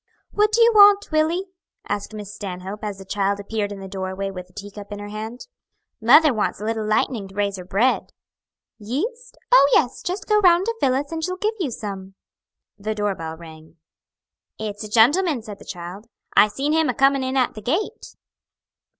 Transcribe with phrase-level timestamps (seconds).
[0.31, 1.43] "What do you want, Willy?"
[1.87, 5.09] asked Miss Stanhope, as the child appeared in the doorway with a teacup in her
[5.09, 5.45] hand.
[6.01, 8.11] "Mother wants a little light'ning to raise her bread."
[8.79, 9.37] "Yeast?
[9.51, 12.15] Oh, yes, just go round to Phillis, and she'll give you some."
[12.79, 13.75] The door bell rang.
[14.57, 18.15] "It's a gentleman," said the child, "I seen him a coming in at the gate."